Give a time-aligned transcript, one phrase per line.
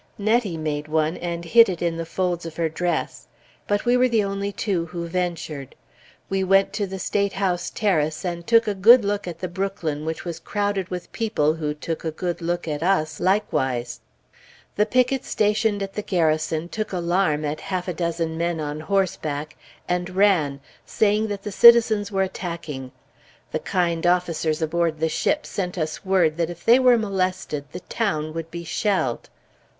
[0.17, 3.27] Nettie made one and hid it in the folds of her dress.
[3.67, 5.75] But we were the only two who ventured.
[6.27, 10.03] We went to the State House terrace, and took a good look at the Brooklyn
[10.03, 14.01] which was crowded with people who took a good look at us, likewise.
[14.75, 19.55] The picket stationed at the Garrison took alarm at half a dozen men on horseback
[19.87, 22.91] and ran, saying that the citizens were attacking.
[23.51, 27.81] The kind officers aboard the ship sent us word that if they were molested, the
[27.81, 29.29] town would be shelled.